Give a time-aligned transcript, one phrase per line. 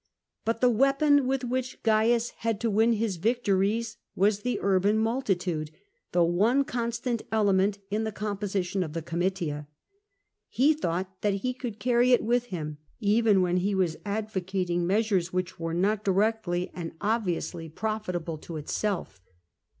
[0.45, 5.69] But the weapon with which Gains had to win his victories was the urban multitude,
[6.11, 9.67] the one constant element in the composition of the Oomitia.
[10.47, 15.31] He thought that he could carry it with him, even when he was advocating measures
[15.31, 19.21] which were not directly and obviously profitable to itself.